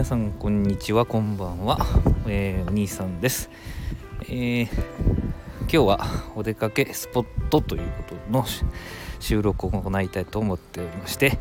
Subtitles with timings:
[0.00, 1.76] 皆さんこんにちはこんばんは、
[2.26, 3.50] えー、お兄さんです、
[4.22, 4.66] えー、
[5.64, 8.46] 今日はお出かけスポットということの
[9.18, 11.38] 収録を行いたいと思っておりまして、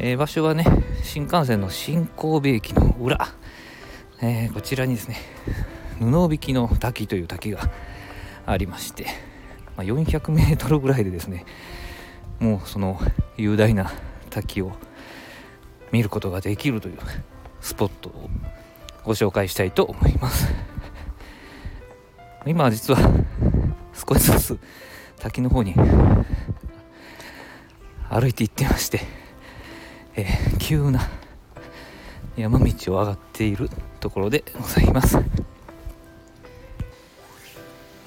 [0.00, 0.64] えー、場所はね
[1.04, 3.28] 新幹線の新神戸駅の裏、
[4.20, 5.18] えこちらにですね
[6.00, 7.60] 布引きの滝という滝が
[8.44, 9.06] ありまして、
[9.76, 11.46] まあ、400メートルぐらいでですね
[12.40, 12.98] もうその
[13.36, 13.92] 雄大な
[14.30, 14.72] 滝を
[15.92, 16.98] 見ることができるという
[17.60, 18.30] スポットを
[19.04, 20.48] ご紹介したいと思います。
[22.46, 22.98] 今実は
[24.08, 24.58] 少しずつ
[25.18, 25.74] 滝の方に
[28.08, 29.00] 歩いていってまして、
[30.14, 31.08] えー、急な
[32.36, 33.68] 山道を上がっている
[34.00, 35.18] ところでございます。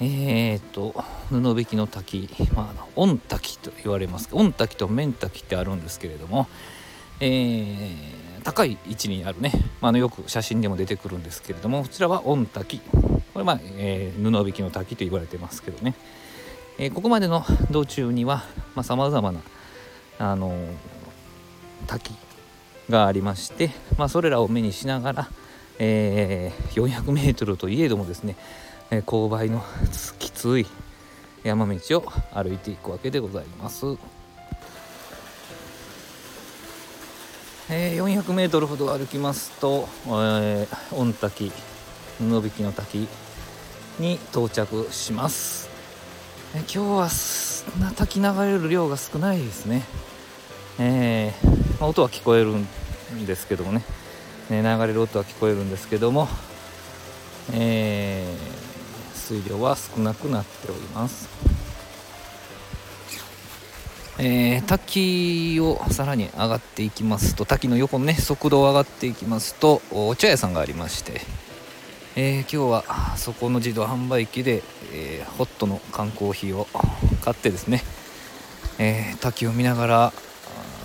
[0.00, 1.04] えーと
[1.40, 4.28] 布引きの滝、まあ、御滝と言われます。
[4.32, 6.48] 御滝と面滝ってあるんですけれども、
[7.20, 7.96] えー、
[8.42, 12.80] 高い位置にあるね、まあ、のよく写真でも出てくるんですけれどもこちらは御滝。
[13.32, 15.94] これま、えー、布引きの滝と言われてますけどね、
[16.78, 18.44] えー、ここまでの道中には
[18.82, 19.40] さまざ、まな
[20.18, 20.54] あの
[21.86, 22.14] 滝
[22.90, 25.28] がありまして、まあ、それらを目にしながら、
[25.78, 28.36] えー、400メートルといえどもですね、
[28.90, 29.64] え、勾配の
[30.18, 30.66] きつい
[31.42, 33.96] 山道を歩いていくわけでございます。
[37.74, 41.50] えー、400メートルほど歩きますと、えー、御滝
[42.18, 42.24] 布
[42.58, 43.08] 引の滝
[43.98, 45.70] に到着します、
[46.54, 49.84] えー、今日は滝流れる量が少ないですね、
[50.78, 52.66] えーまあ、音は聞こえるん
[53.24, 53.82] ですけどもね、
[54.50, 56.28] ね、流れる音は聞こえるんですけども、
[57.54, 58.36] え、
[59.14, 61.51] 水量は少なくなっております。
[64.24, 71.22] えー、滝をさらに上がっていきますと滝の横のね速度を上がっていきますとお茶屋さんがありまして、
[72.14, 74.62] えー、今日はそこの自動販売機で、
[74.92, 76.68] えー、ホットの缶コーヒーを
[77.24, 77.82] 買ってですね、
[78.78, 80.12] え滝を見ながら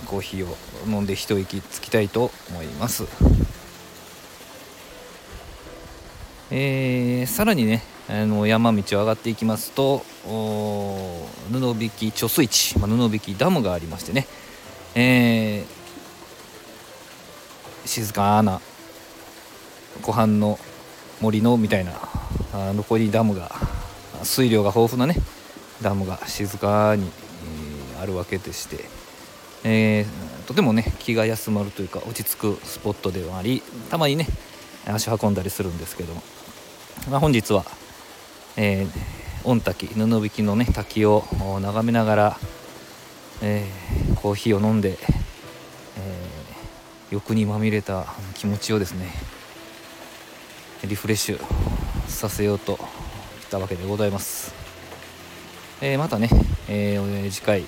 [0.06, 0.56] コーヒーを
[0.88, 3.04] 飲んで一息つきたいと思います。
[6.50, 10.02] えー、さらにねあの山道を上がっていきますと
[11.50, 14.26] 布引貯水池、まあ、布引きダムがありましてね、
[14.94, 18.60] えー、静かな
[20.02, 20.58] 湖畔の
[21.20, 21.92] 森のみたいな
[22.52, 23.50] あ残りダムが
[24.22, 25.16] 水量が豊富なね
[25.82, 27.06] ダムが静かに、
[27.94, 28.84] えー、あるわけでして、
[29.64, 34.26] えー、とてもね気が休まるというか落ち着くスポットではありたまにね
[34.86, 36.22] 足運んだりするんですけども、
[37.10, 37.64] まあ、本日は
[38.60, 38.88] えー、
[39.48, 41.24] 御滝布引きのね滝を
[41.62, 42.38] 眺めながら、
[43.40, 48.04] えー、コーヒーを飲んで、えー、欲にまみれた
[48.34, 49.10] 気持ちをですね
[50.86, 51.40] リフレッシュ
[52.08, 52.78] させようと
[53.40, 54.52] したわけでございます、
[55.80, 56.28] えー、またね、
[56.68, 57.66] えー、次回、え、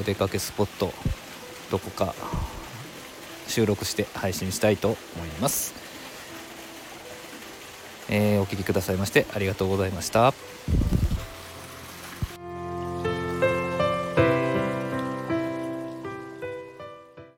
[0.00, 0.92] お出かけスポット
[1.70, 2.16] どこか
[3.46, 5.72] 収録して配信したいと思います
[8.08, 10.34] えー、お聴きくださいましてありがとうございました。